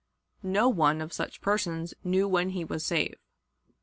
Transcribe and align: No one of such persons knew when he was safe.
No 0.41 0.67
one 0.67 0.99
of 0.99 1.13
such 1.13 1.41
persons 1.41 1.93
knew 2.03 2.27
when 2.27 2.49
he 2.57 2.65
was 2.65 2.83
safe. 2.83 3.13